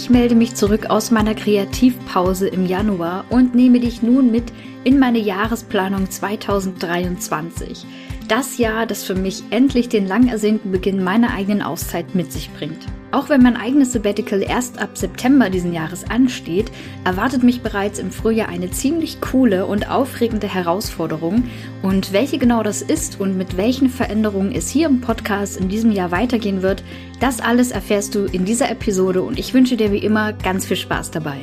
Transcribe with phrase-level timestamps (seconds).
[0.00, 4.44] Ich melde mich zurück aus meiner Kreativpause im Januar und nehme dich nun mit
[4.84, 7.84] in meine Jahresplanung 2023.
[8.28, 12.52] Das Jahr, das für mich endlich den lang ersehnten Beginn meiner eigenen Auszeit mit sich
[12.52, 12.84] bringt.
[13.10, 16.70] Auch wenn mein eigenes Sabbatical erst ab September diesen Jahres ansteht,
[17.04, 21.44] erwartet mich bereits im Frühjahr eine ziemlich coole und aufregende Herausforderung.
[21.80, 25.90] Und welche genau das ist und mit welchen Veränderungen es hier im Podcast in diesem
[25.90, 26.84] Jahr weitergehen wird,
[27.20, 30.76] das alles erfährst du in dieser Episode und ich wünsche dir wie immer ganz viel
[30.76, 31.38] Spaß dabei.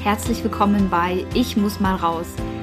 [0.00, 2.26] Herzlich willkommen bei Ich muss mal raus,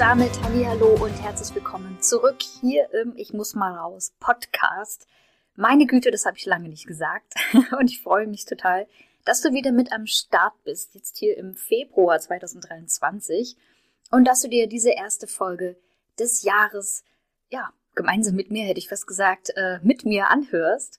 [0.00, 5.06] Damit hallo und herzlich willkommen zurück hier im Ich muss mal raus Podcast.
[5.56, 7.34] Meine Güte, das habe ich lange nicht gesagt.
[7.78, 8.86] Und ich freue mich total,
[9.26, 13.58] dass du wieder mit am Start bist, jetzt hier im Februar 2023.
[14.10, 15.76] Und dass du dir diese erste Folge
[16.18, 17.04] des Jahres,
[17.50, 20.98] ja, gemeinsam mit mir, hätte ich fast gesagt, äh, mit mir anhörst.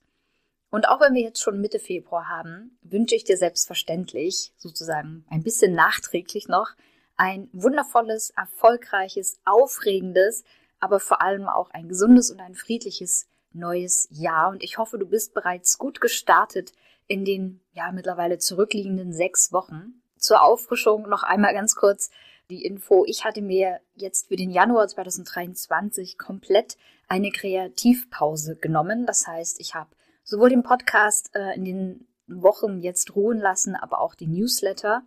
[0.70, 5.42] Und auch wenn wir jetzt schon Mitte Februar haben, wünsche ich dir selbstverständlich, sozusagen ein
[5.42, 6.76] bisschen nachträglich noch,
[7.18, 10.44] ein wundervolles, erfolgreiches, aufregendes,
[10.80, 15.06] aber vor allem auch ein gesundes und ein friedliches neues Jahr und ich hoffe, du
[15.06, 16.72] bist bereits gut gestartet
[17.08, 20.02] in den ja mittlerweile zurückliegenden sechs Wochen.
[20.18, 22.10] Zur Auffrischung noch einmal ganz kurz
[22.50, 23.06] die Info.
[23.06, 29.06] Ich hatte mir jetzt für den Januar 2023 komplett eine Kreativpause genommen.
[29.06, 29.90] Das heißt, ich habe
[30.24, 35.04] sowohl den Podcast äh, in den Wochen jetzt ruhen lassen, aber auch die Newsletter.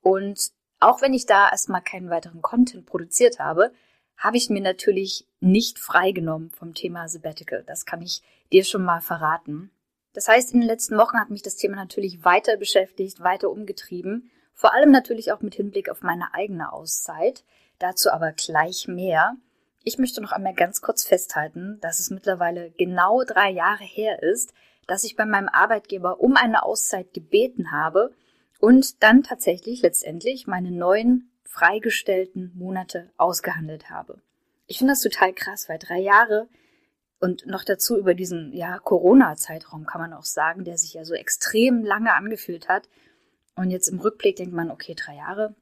[0.00, 3.72] Und auch wenn ich da erstmal keinen weiteren Content produziert habe,
[4.16, 7.64] habe ich mir natürlich nicht freigenommen vom Thema Sabbatical.
[7.66, 8.22] Das kann ich
[8.52, 9.70] dir schon mal verraten.
[10.12, 14.30] Das heißt, in den letzten Wochen hat mich das Thema natürlich weiter beschäftigt, weiter umgetrieben.
[14.52, 17.44] Vor allem natürlich auch mit Hinblick auf meine eigene Auszeit.
[17.78, 19.36] Dazu aber gleich mehr.
[19.82, 24.52] Ich möchte noch einmal ganz kurz festhalten, dass es mittlerweile genau drei Jahre her ist,
[24.86, 28.12] dass ich bei meinem Arbeitgeber um eine Auszeit gebeten habe
[28.62, 34.22] und dann tatsächlich letztendlich meine neuen freigestellten Monate ausgehandelt habe.
[34.68, 36.48] Ich finde das total krass, weil drei Jahre
[37.18, 41.12] und noch dazu über diesen ja, Corona-Zeitraum kann man auch sagen, der sich ja so
[41.14, 42.88] extrem lange angefühlt hat.
[43.56, 45.56] Und jetzt im Rückblick denkt man, okay, drei Jahre,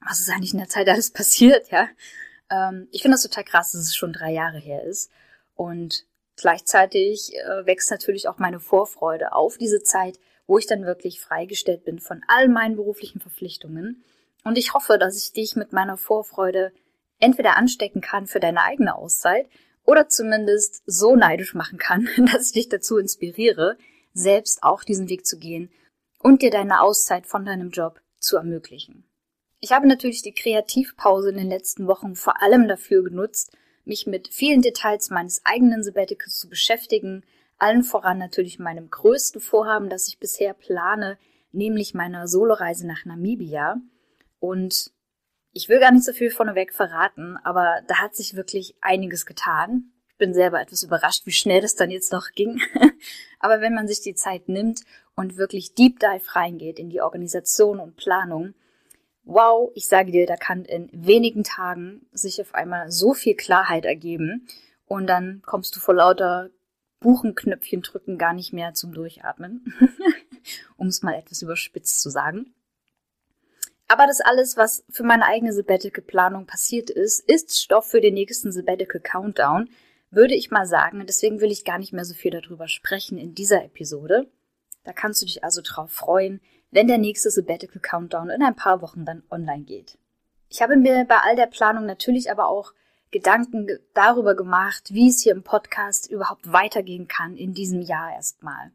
[0.00, 1.90] was ist eigentlich in der Zeit alles passiert, ja?
[2.48, 5.10] Ähm, ich finde das total krass, dass es schon drei Jahre her ist.
[5.54, 10.18] Und gleichzeitig äh, wächst natürlich auch meine Vorfreude auf diese Zeit,
[10.50, 14.02] wo ich dann wirklich freigestellt bin von all meinen beruflichen Verpflichtungen
[14.42, 16.72] und ich hoffe, dass ich dich mit meiner Vorfreude
[17.20, 19.48] entweder anstecken kann für deine eigene Auszeit
[19.84, 23.78] oder zumindest so neidisch machen kann, dass ich dich dazu inspiriere,
[24.12, 25.70] selbst auch diesen Weg zu gehen
[26.18, 29.04] und dir deine Auszeit von deinem Job zu ermöglichen.
[29.60, 34.26] Ich habe natürlich die Kreativpause in den letzten Wochen vor allem dafür genutzt, mich mit
[34.26, 37.22] vielen Details meines eigenen Sabbaticals zu beschäftigen,
[37.60, 41.18] allen voran natürlich meinem größten Vorhaben, das ich bisher plane,
[41.52, 43.76] nämlich meiner Soloreise nach Namibia.
[44.38, 44.92] Und
[45.52, 49.92] ich will gar nicht so viel vorneweg verraten, aber da hat sich wirklich einiges getan.
[50.08, 52.60] Ich bin selber etwas überrascht, wie schnell das dann jetzt noch ging.
[53.38, 54.82] aber wenn man sich die Zeit nimmt
[55.14, 58.54] und wirklich Deep Dive reingeht in die Organisation und Planung,
[59.24, 63.84] wow, ich sage dir, da kann in wenigen Tagen sich auf einmal so viel Klarheit
[63.84, 64.46] ergeben
[64.86, 66.50] und dann kommst du vor lauter
[67.00, 69.74] Buchenknöpfchen drücken gar nicht mehr zum Durchatmen,
[70.76, 72.54] um es mal etwas überspitzt zu sagen.
[73.88, 78.52] Aber das alles, was für meine eigene Sabbatical-Planung passiert ist, ist Stoff für den nächsten
[78.52, 79.68] Sabbatical Countdown,
[80.12, 81.04] würde ich mal sagen.
[81.06, 84.30] Deswegen will ich gar nicht mehr so viel darüber sprechen in dieser Episode.
[84.84, 86.40] Da kannst du dich also drauf freuen,
[86.70, 89.98] wenn der nächste Sabbatical Countdown in ein paar Wochen dann online geht.
[90.48, 92.72] Ich habe mir bei all der Planung natürlich aber auch
[93.10, 98.72] Gedanken darüber gemacht, wie es hier im Podcast überhaupt weitergehen kann in diesem Jahr erstmal.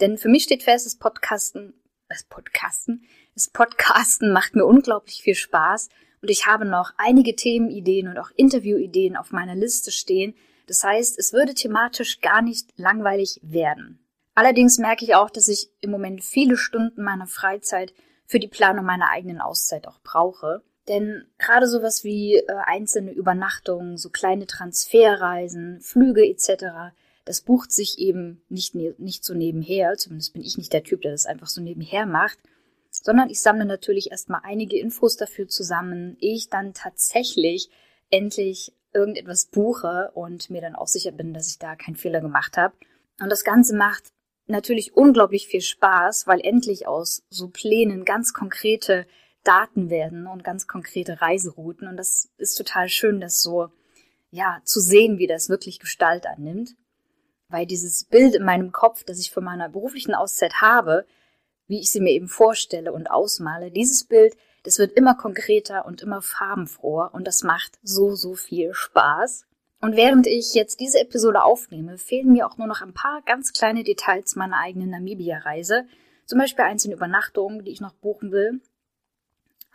[0.00, 1.74] Denn für mich steht fest, das Podcasten,
[2.08, 5.90] das Podcasten das Podcasten macht mir unglaublich viel Spaß
[6.22, 10.34] und ich habe noch einige Themenideen und auch Interviewideen auf meiner Liste stehen.
[10.66, 13.98] Das heißt, es würde thematisch gar nicht langweilig werden.
[14.34, 17.92] Allerdings merke ich auch, dass ich im Moment viele Stunden meiner Freizeit
[18.24, 20.62] für die Planung meiner eigenen Auszeit auch brauche.
[20.88, 26.94] Denn gerade sowas wie äh, einzelne Übernachtungen, so kleine Transferreisen, Flüge etc.,
[27.24, 29.96] das bucht sich eben nicht, ne-, nicht so nebenher.
[29.96, 32.38] Zumindest bin ich nicht der Typ, der das einfach so nebenher macht
[33.02, 37.70] sondern ich sammle natürlich erstmal einige Infos dafür zusammen, ehe ich dann tatsächlich
[38.10, 42.56] endlich irgendetwas buche und mir dann auch sicher bin, dass ich da keinen Fehler gemacht
[42.56, 42.74] habe.
[43.20, 44.12] Und das Ganze macht
[44.46, 49.06] natürlich unglaublich viel Spaß, weil endlich aus so Plänen ganz konkrete
[49.46, 51.88] Daten werden und ganz konkrete Reiserouten.
[51.88, 53.68] Und das ist total schön, das so,
[54.30, 56.74] ja, zu sehen, wie das wirklich Gestalt annimmt.
[57.48, 61.06] Weil dieses Bild in meinem Kopf, das ich von meiner beruflichen Auszeit habe,
[61.68, 66.02] wie ich sie mir eben vorstelle und ausmale, dieses Bild, das wird immer konkreter und
[66.02, 69.46] immer farbenfroher und das macht so, so viel Spaß.
[69.80, 73.52] Und während ich jetzt diese Episode aufnehme, fehlen mir auch nur noch ein paar ganz
[73.52, 75.86] kleine Details meiner eigenen Namibia-Reise.
[76.24, 78.60] Zum Beispiel einzelne Übernachtungen, die ich noch buchen will.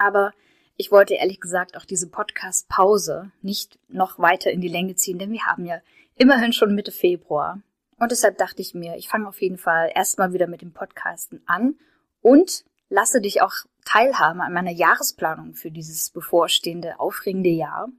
[0.01, 0.33] Aber
[0.77, 5.31] ich wollte ehrlich gesagt auch diese Podcast-Pause nicht noch weiter in die Länge ziehen, denn
[5.31, 5.79] wir haben ja
[6.15, 7.61] immerhin schon Mitte Februar.
[7.99, 11.43] Und deshalb dachte ich mir, ich fange auf jeden Fall erstmal wieder mit dem Podcasten
[11.45, 11.75] an
[12.21, 13.53] und lasse dich auch
[13.85, 17.89] teilhaben an meiner Jahresplanung für dieses bevorstehende, aufregende Jahr.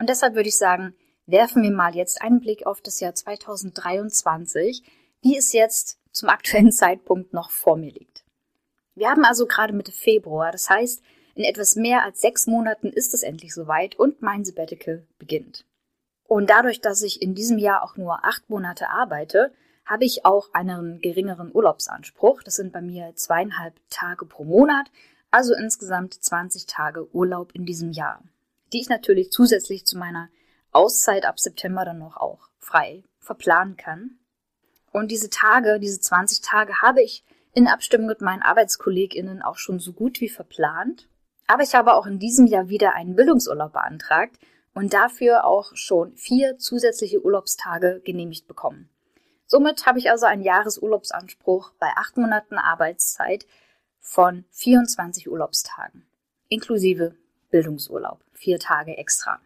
[0.00, 0.92] Und deshalb würde ich sagen,
[1.26, 4.82] werfen wir mal jetzt einen Blick auf das Jahr 2023,
[5.22, 8.24] wie es jetzt zum aktuellen Zeitpunkt noch vor mir liegt.
[8.96, 11.00] Wir haben also gerade Mitte Februar, das heißt,
[11.34, 15.64] in etwas mehr als sechs Monaten ist es endlich soweit und mein Sabbatical beginnt.
[16.26, 19.52] Und dadurch, dass ich in diesem Jahr auch nur acht Monate arbeite,
[19.84, 22.42] habe ich auch einen geringeren Urlaubsanspruch.
[22.42, 24.90] Das sind bei mir zweieinhalb Tage pro Monat,
[25.30, 28.22] also insgesamt 20 Tage Urlaub in diesem Jahr,
[28.72, 30.30] die ich natürlich zusätzlich zu meiner
[30.72, 34.18] Auszeit ab September dann noch auch frei verplanen kann.
[34.92, 39.78] Und diese Tage, diese 20 Tage habe ich in Abstimmung mit meinen ArbeitskollegInnen auch schon
[39.78, 41.08] so gut wie verplant.
[41.46, 44.36] Aber ich habe auch in diesem Jahr wieder einen Bildungsurlaub beantragt
[44.74, 48.88] und dafür auch schon vier zusätzliche Urlaubstage genehmigt bekommen.
[49.46, 53.46] Somit habe ich also einen Jahresurlaubsanspruch bei acht Monaten Arbeitszeit
[54.00, 56.06] von 24 Urlaubstagen,
[56.48, 57.14] inklusive
[57.50, 59.40] Bildungsurlaub, vier Tage extra.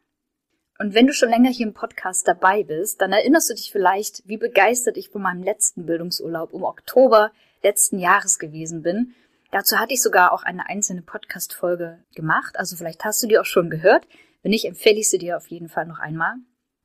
[0.78, 4.26] Und wenn du schon länger hier im Podcast dabei bist, dann erinnerst du dich vielleicht,
[4.28, 9.14] wie begeistert ich von meinem letzten Bildungsurlaub im Oktober letzten Jahres gewesen bin.
[9.50, 13.46] Dazu hatte ich sogar auch eine einzelne Podcast-Folge gemacht, also vielleicht hast du die auch
[13.46, 14.06] schon gehört.
[14.42, 16.34] Wenn nicht, empfehle ich sie dir auf jeden Fall noch einmal.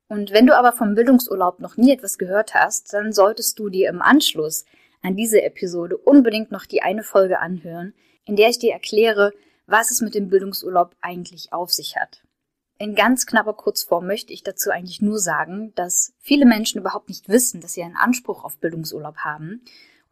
[0.07, 3.89] Und wenn du aber vom Bildungsurlaub noch nie etwas gehört hast, dann solltest du dir
[3.89, 4.65] im Anschluss
[5.01, 7.94] an diese Episode unbedingt noch die eine Folge anhören,
[8.25, 9.33] in der ich dir erkläre,
[9.65, 12.24] was es mit dem Bildungsurlaub eigentlich auf sich hat.
[12.80, 17.30] In ganz knapper Kurzform möchte ich dazu eigentlich nur sagen, dass viele Menschen überhaupt nicht
[17.30, 19.63] wissen, dass sie einen Anspruch auf Bildungsurlaub haben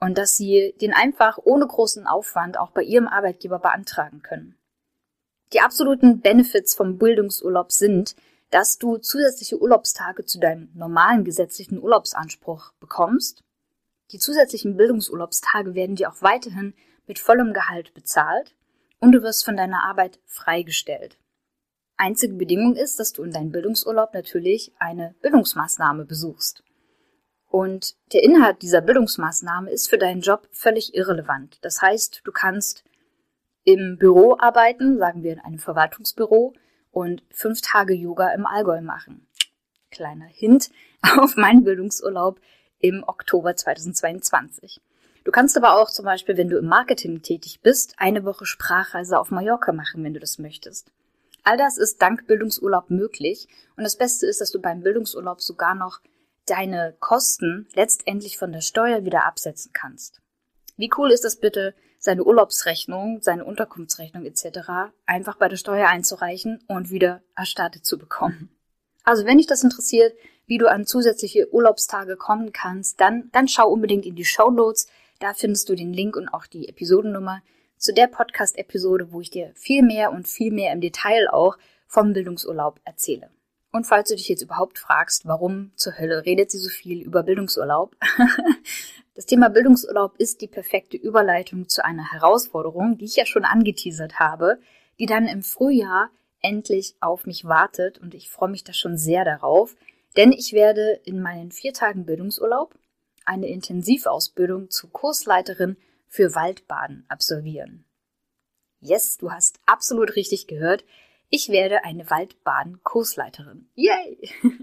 [0.01, 4.57] und dass sie den einfach ohne großen Aufwand auch bei ihrem Arbeitgeber beantragen können.
[5.53, 8.15] Die absoluten Benefits vom Bildungsurlaub sind,
[8.49, 13.43] dass du zusätzliche Urlaubstage zu deinem normalen gesetzlichen Urlaubsanspruch bekommst.
[14.11, 16.73] Die zusätzlichen Bildungsurlaubstage werden dir auch weiterhin
[17.07, 18.55] mit vollem Gehalt bezahlt
[18.99, 21.17] und du wirst von deiner Arbeit freigestellt.
[21.97, 26.63] Einzige Bedingung ist, dass du in deinem Bildungsurlaub natürlich eine Bildungsmaßnahme besuchst.
[27.51, 31.57] Und der Inhalt dieser Bildungsmaßnahme ist für deinen Job völlig irrelevant.
[31.61, 32.85] Das heißt, du kannst
[33.65, 36.53] im Büro arbeiten, sagen wir in einem Verwaltungsbüro,
[36.91, 39.27] und fünf Tage Yoga im Allgäu machen.
[39.91, 40.71] Kleiner Hint
[41.17, 42.39] auf meinen Bildungsurlaub
[42.79, 44.79] im Oktober 2022.
[45.25, 49.19] Du kannst aber auch zum Beispiel, wenn du im Marketing tätig bist, eine Woche Sprachreise
[49.19, 50.89] auf Mallorca machen, wenn du das möchtest.
[51.43, 55.75] All das ist dank Bildungsurlaub möglich und das Beste ist, dass du beim Bildungsurlaub sogar
[55.75, 55.99] noch
[56.51, 60.21] deine Kosten letztendlich von der Steuer wieder absetzen kannst.
[60.75, 64.91] Wie cool ist das bitte, seine Urlaubsrechnung, seine Unterkunftsrechnung etc.
[65.05, 68.49] einfach bei der Steuer einzureichen und wieder erstattet zu bekommen.
[69.03, 70.13] Also wenn dich das interessiert,
[70.45, 74.87] wie du an zusätzliche Urlaubstage kommen kannst, dann, dann schau unbedingt in die Show Notes.
[75.19, 77.41] Da findest du den Link und auch die Episodennummer
[77.77, 82.13] zu der Podcast-Episode, wo ich dir viel mehr und viel mehr im Detail auch vom
[82.13, 83.29] Bildungsurlaub erzähle.
[83.71, 87.23] Und falls du dich jetzt überhaupt fragst, warum zur Hölle redet sie so viel über
[87.23, 87.95] Bildungsurlaub?
[89.15, 94.19] das Thema Bildungsurlaub ist die perfekte Überleitung zu einer Herausforderung, die ich ja schon angeteasert
[94.19, 94.59] habe,
[94.99, 96.09] die dann im Frühjahr
[96.41, 99.75] endlich auf mich wartet und ich freue mich da schon sehr darauf,
[100.17, 102.75] denn ich werde in meinen vier Tagen Bildungsurlaub
[103.25, 107.85] eine Intensivausbildung zur Kursleiterin für Waldbaden absolvieren.
[108.79, 110.83] Yes, du hast absolut richtig gehört.
[111.33, 113.69] Ich werde eine Waldbaden-Kursleiterin.
[113.75, 114.29] Yay!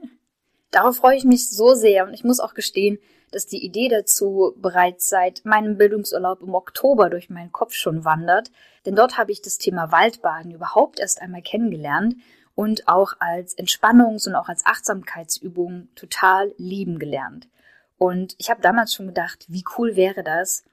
[0.71, 2.99] Darauf freue ich mich so sehr und ich muss auch gestehen,
[3.31, 8.51] dass die Idee dazu bereits seit meinem Bildungsurlaub im Oktober durch meinen Kopf schon wandert,
[8.85, 12.17] denn dort habe ich das Thema Waldbaden überhaupt erst einmal kennengelernt
[12.55, 17.49] und auch als Entspannungs- und auch als Achtsamkeitsübung total lieben gelernt.
[17.97, 20.65] Und ich habe damals schon gedacht, wie cool wäre das,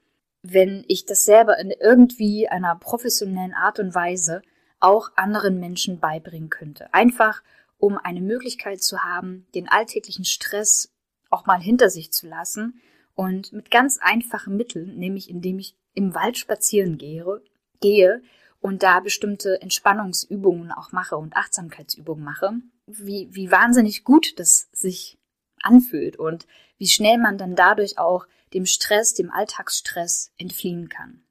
[0.42, 4.42] wenn ich das selber in irgendwie einer professionellen Art und Weise
[4.80, 6.92] auch anderen Menschen beibringen könnte.
[6.92, 7.42] Einfach
[7.78, 10.92] um eine Möglichkeit zu haben, den alltäglichen Stress
[11.30, 12.80] auch mal hinter sich zu lassen
[13.14, 17.42] und mit ganz einfachen Mitteln, nämlich indem ich im Wald spazieren gehe,
[17.80, 18.22] gehe
[18.60, 22.52] und da bestimmte Entspannungsübungen auch mache und Achtsamkeitsübungen mache,
[22.86, 25.18] wie, wie wahnsinnig gut das sich
[25.62, 26.46] anfühlt und
[26.78, 31.22] wie schnell man dann dadurch auch dem Stress, dem Alltagsstress entfliehen kann.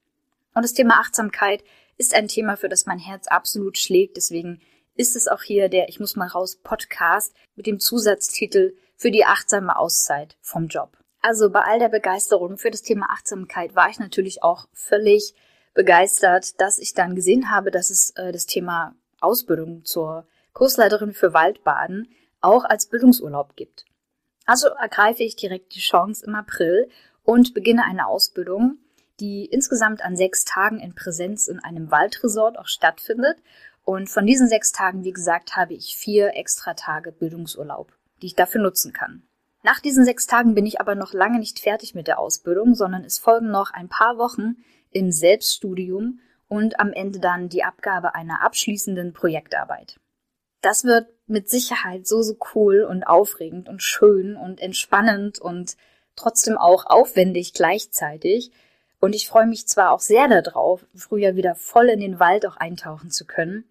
[0.53, 1.63] Und das Thema Achtsamkeit
[1.97, 4.17] ist ein Thema, für das mein Herz absolut schlägt.
[4.17, 4.61] Deswegen
[4.95, 9.25] ist es auch hier der Ich muss mal raus Podcast mit dem Zusatztitel für die
[9.25, 10.97] achtsame Auszeit vom Job.
[11.21, 15.33] Also bei all der Begeisterung für das Thema Achtsamkeit war ich natürlich auch völlig
[15.73, 21.33] begeistert, dass ich dann gesehen habe, dass es äh, das Thema Ausbildung zur Kursleiterin für
[21.33, 22.09] Waldbaden
[22.41, 23.85] auch als Bildungsurlaub gibt.
[24.45, 26.89] Also ergreife ich direkt die Chance im April
[27.23, 28.77] und beginne eine Ausbildung,
[29.19, 33.37] die insgesamt an sechs Tagen in Präsenz in einem Waldresort auch stattfindet.
[33.83, 38.35] Und von diesen sechs Tagen, wie gesagt, habe ich vier extra Tage Bildungsurlaub, die ich
[38.35, 39.23] dafür nutzen kann.
[39.63, 43.03] Nach diesen sechs Tagen bin ich aber noch lange nicht fertig mit der Ausbildung, sondern
[43.03, 44.57] es folgen noch ein paar Wochen
[44.91, 49.99] im Selbststudium und am Ende dann die Abgabe einer abschließenden Projektarbeit.
[50.61, 55.77] Das wird mit Sicherheit so, so cool und aufregend und schön und entspannend und
[56.15, 58.51] trotzdem auch aufwendig gleichzeitig.
[58.99, 62.57] Und ich freue mich zwar auch sehr darauf, früher wieder voll in den Wald auch
[62.57, 63.65] eintauchen zu können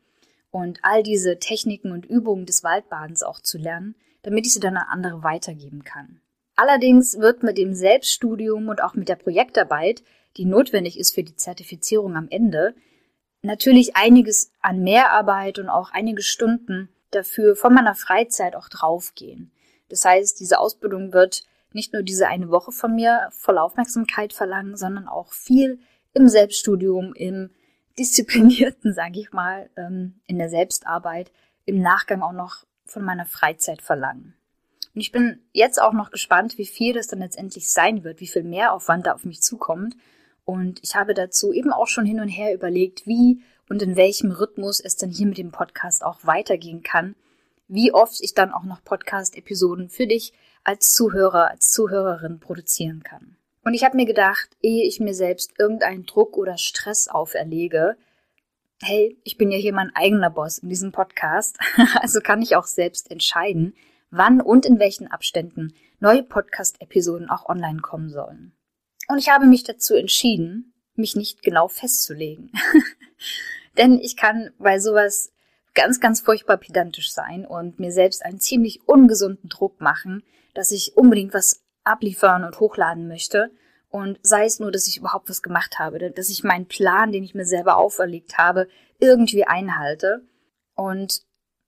[0.50, 4.76] und all diese Techniken und Übungen des Waldbadens auch zu lernen, damit ich sie dann
[4.76, 6.20] an andere weitergeben kann.
[6.56, 10.02] Allerdings wird mit dem Selbststudium und auch mit der Projektarbeit,
[10.36, 12.74] die notwendig ist für die Zertifizierung am Ende,
[13.42, 19.50] natürlich einiges an Mehrarbeit und auch einige Stunden dafür von meiner Freizeit auch draufgehen.
[19.88, 24.76] Das heißt, diese Ausbildung wird nicht nur diese eine Woche von mir voll Aufmerksamkeit verlangen,
[24.76, 25.78] sondern auch viel
[26.12, 27.50] im Selbststudium, im
[27.98, 31.30] disziplinierten, sage ich mal, ähm, in der Selbstarbeit,
[31.64, 34.34] im Nachgang auch noch von meiner Freizeit verlangen.
[34.94, 38.26] Und ich bin jetzt auch noch gespannt, wie viel das dann letztendlich sein wird, wie
[38.26, 39.96] viel Mehraufwand da auf mich zukommt.
[40.44, 44.30] Und ich habe dazu eben auch schon hin und her überlegt, wie und in welchem
[44.30, 47.14] Rhythmus es dann hier mit dem Podcast auch weitergehen kann,
[47.68, 50.32] wie oft ich dann auch noch Podcast-Episoden für dich
[50.64, 53.36] als Zuhörer, als Zuhörerin produzieren kann.
[53.64, 57.96] Und ich habe mir gedacht, ehe ich mir selbst irgendeinen Druck oder Stress auferlege,
[58.82, 61.58] hey, ich bin ja hier mein eigener Boss in diesem Podcast,
[62.00, 63.74] also kann ich auch selbst entscheiden,
[64.10, 68.52] wann und in welchen Abständen neue Podcast-Episoden auch online kommen sollen.
[69.08, 72.52] Und ich habe mich dazu entschieden, mich nicht genau festzulegen.
[73.78, 75.32] Denn ich kann bei sowas
[75.74, 80.22] ganz, ganz furchtbar pedantisch sein und mir selbst einen ziemlich ungesunden Druck machen,
[80.54, 83.50] dass ich unbedingt was abliefern und hochladen möchte.
[83.90, 87.22] Und sei es nur, dass ich überhaupt was gemacht habe, dass ich meinen Plan, den
[87.22, 88.66] ich mir selber auferlegt habe,
[88.98, 90.22] irgendwie einhalte.
[90.74, 91.22] Und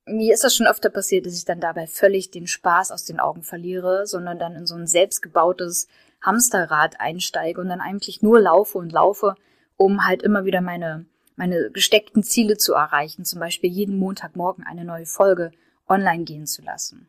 [0.07, 3.21] mir ist das schon öfter passiert, dass ich dann dabei völlig den Spaß aus den
[3.21, 5.89] Augen verliere, sondern dann in so ein selbstgebautes
[6.23, 9.35] Hamsterrad einsteige und dann eigentlich nur laufe und laufe,
[9.77, 14.85] um halt immer wieder meine, meine gesteckten Ziele zu erreichen, zum Beispiel jeden Montagmorgen eine
[14.85, 15.53] neue Folge
[15.89, 17.09] online gehen zu lassen.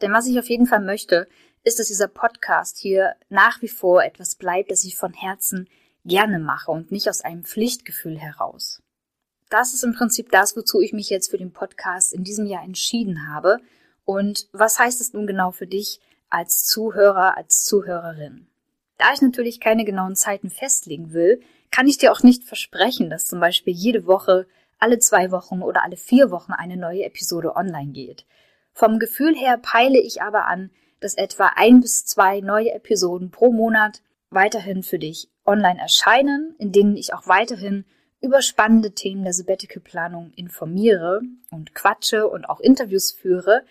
[0.00, 1.28] Denn was ich auf jeden Fall möchte,
[1.62, 5.68] ist, dass dieser Podcast hier nach wie vor etwas bleibt, das ich von Herzen
[6.04, 8.82] gerne mache und nicht aus einem Pflichtgefühl heraus.
[9.50, 12.64] Das ist im Prinzip das, wozu ich mich jetzt für den Podcast in diesem Jahr
[12.64, 13.58] entschieden habe.
[14.04, 16.00] Und was heißt es nun genau für dich
[16.30, 18.46] als Zuhörer, als Zuhörerin?
[18.96, 23.26] Da ich natürlich keine genauen Zeiten festlegen will, kann ich dir auch nicht versprechen, dass
[23.26, 24.46] zum Beispiel jede Woche,
[24.78, 28.26] alle zwei Wochen oder alle vier Wochen eine neue Episode online geht.
[28.72, 33.52] Vom Gefühl her peile ich aber an, dass etwa ein bis zwei neue Episoden pro
[33.52, 37.84] Monat weiterhin für dich online erscheinen, in denen ich auch weiterhin
[38.20, 43.64] über spannende Themen der Sabbatical-Planung informiere und quatsche und auch Interviews führe,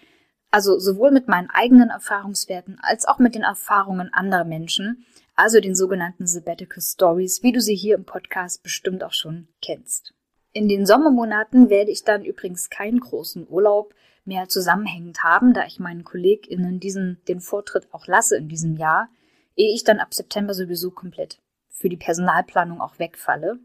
[0.51, 5.05] also sowohl mit meinen eigenen Erfahrungswerten als auch mit den Erfahrungen anderer Menschen,
[5.39, 10.13] also den sogenannten Sabbatical Stories, wie du sie hier im Podcast bestimmt auch schon kennst.
[10.51, 15.79] In den Sommermonaten werde ich dann übrigens keinen großen Urlaub mehr zusammenhängend haben, da ich
[15.79, 19.07] meinen KollegInnen diesen, den Vortritt auch lasse in diesem Jahr,
[19.55, 23.59] ehe ich dann ab September sowieso komplett für die Personalplanung auch wegfalle.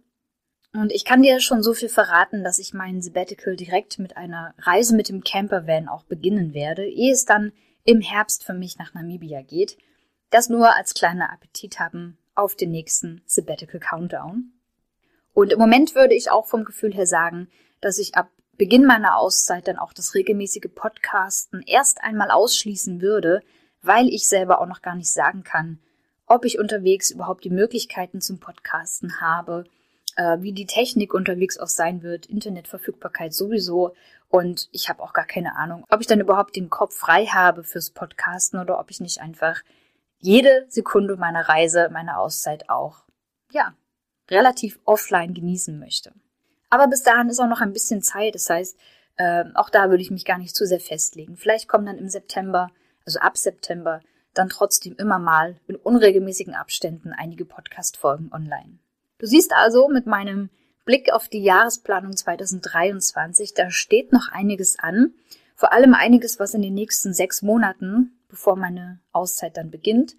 [0.75, 4.55] Und ich kann dir schon so viel verraten, dass ich meinen Sabbatical direkt mit einer
[4.59, 7.53] Reise mit dem Campervan auch beginnen werde, ehe es dann
[7.83, 9.77] im Herbst für mich nach Namibia geht–
[10.35, 14.53] das nur als kleiner Appetit haben auf den nächsten Sabbatical Countdown.
[15.33, 17.49] Und im Moment würde ich auch vom Gefühl her sagen,
[17.81, 23.43] dass ich ab Beginn meiner Auszeit dann auch das regelmäßige Podcasten erst einmal ausschließen würde,
[23.81, 25.79] weil ich selber auch noch gar nicht sagen kann,
[26.27, 29.65] ob ich unterwegs überhaupt die Möglichkeiten zum Podcasten habe,
[30.17, 33.95] äh, wie die Technik unterwegs auch sein wird, Internetverfügbarkeit sowieso.
[34.29, 37.63] Und ich habe auch gar keine Ahnung, ob ich dann überhaupt den Kopf frei habe
[37.63, 39.63] fürs Podcasten oder ob ich nicht einfach
[40.19, 43.05] jede Sekunde meiner Reise, meiner Auszeit auch,
[43.53, 43.75] ja,
[44.31, 46.13] relativ offline genießen möchte.
[46.71, 48.35] Aber bis dahin ist auch noch ein bisschen Zeit.
[48.35, 48.77] Das heißt,
[49.17, 51.37] äh, auch da würde ich mich gar nicht zu sehr festlegen.
[51.37, 52.71] Vielleicht kommen dann im September,
[53.07, 54.01] also ab September,
[54.33, 58.79] dann trotzdem immer mal in unregelmäßigen Abständen einige Podcast-Folgen online.
[59.19, 60.51] Du siehst also mit meinem
[60.85, 65.15] Blick auf die Jahresplanung 2023, da steht noch einiges an.
[65.55, 70.17] Vor allem einiges, was in den nächsten sechs Monaten, bevor meine Auszeit dann beginnt,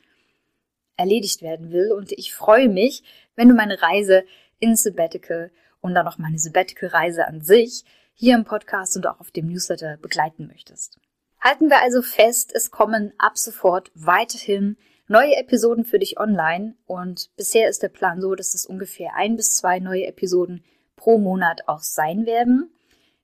[0.95, 1.91] erledigt werden will.
[1.91, 3.03] Und ich freue mich,
[3.35, 4.23] wenn du meine Reise
[4.59, 9.31] ins Sabbatical und dann auch meine Sabbatical-Reise an sich hier im Podcast und auch auf
[9.31, 10.97] dem Newsletter begleiten möchtest.
[11.41, 14.77] Halten wir also fest, es kommen ab sofort weiterhin
[15.09, 19.35] neue Episoden für dich online und bisher ist der Plan so, dass es ungefähr ein
[19.35, 20.63] bis zwei neue Episoden
[20.95, 22.71] pro Monat auch sein werden.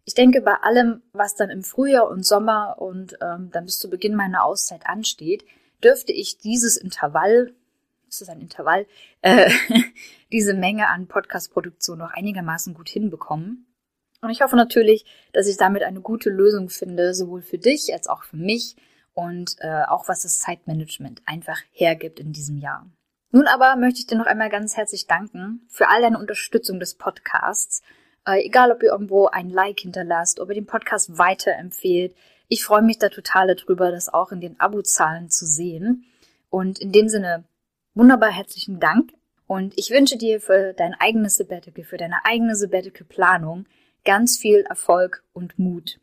[0.06, 3.90] Ich denke, bei allem, was dann im Frühjahr und Sommer und ähm, dann bis zu
[3.90, 5.46] Beginn meiner Auszeit ansteht,
[5.84, 7.54] dürfte ich dieses Intervall,
[8.10, 8.88] ist es ein Intervall,
[9.22, 9.52] äh,
[10.32, 13.68] diese Menge an Podcast-Produktion noch einigermaßen gut hinbekommen.
[14.22, 18.08] Und ich hoffe natürlich, dass ich damit eine gute Lösung finde, sowohl für dich als
[18.08, 18.76] auch für mich
[19.14, 22.88] und äh, auch was das Zeitmanagement einfach hergibt in diesem Jahr.
[23.32, 26.96] Nun aber möchte ich dir noch einmal ganz herzlich danken für all deine Unterstützung des
[26.96, 27.82] Podcasts.
[28.26, 32.16] Äh, egal, ob ihr irgendwo ein Like hinterlasst, ob ihr den Podcast weiterempfehlt.
[32.48, 36.06] Ich freue mich da total darüber, das auch in den Abozahlen zu sehen.
[36.50, 37.46] Und in dem Sinne,
[37.94, 39.14] wunderbar herzlichen Dank.
[39.48, 43.66] Und ich wünsche dir für dein eigenes Sabbatical, für deine eigene Sabbatical-Planung
[44.06, 46.00] ganz viel Erfolg und Mut.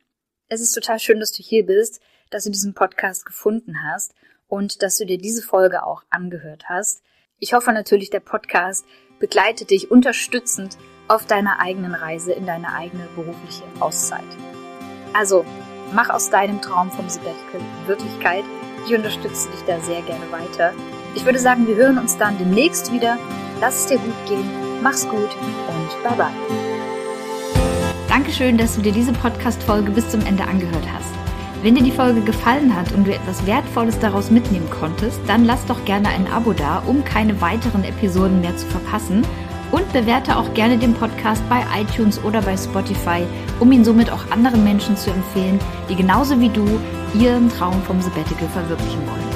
[0.49, 4.15] Es ist total schön, dass du hier bist dass du diesen Podcast gefunden hast
[4.49, 7.03] und dass du dir diese Folge auch angehört hast.
[7.39, 8.85] Ich hoffe natürlich, der Podcast
[9.19, 10.77] begleitet dich unterstützend
[11.09, 14.25] auf deiner eigenen Reise in deine eigene berufliche Auszeit.
[15.15, 15.45] Also,
[15.93, 18.45] mach aus deinem Traum vom Sabbatical Wirklichkeit.
[18.87, 20.73] Ich unterstütze dich da sehr gerne weiter.
[21.15, 23.19] Ich würde sagen, wir hören uns dann demnächst wieder.
[23.61, 24.49] Lass es dir gut gehen,
[24.83, 26.33] mach's gut und bye bye.
[28.09, 31.13] Dankeschön, dass du dir diese Podcast-Folge bis zum Ende angehört hast.
[31.63, 35.67] Wenn dir die Folge gefallen hat und du etwas Wertvolles daraus mitnehmen konntest, dann lass
[35.67, 39.27] doch gerne ein Abo da, um keine weiteren Episoden mehr zu verpassen.
[39.71, 43.27] Und bewerte auch gerne den Podcast bei iTunes oder bei Spotify,
[43.61, 46.65] um ihn somit auch anderen Menschen zu empfehlen, die genauso wie du
[47.19, 49.28] ihren Traum vom Sabbatical verwirklichen wollen.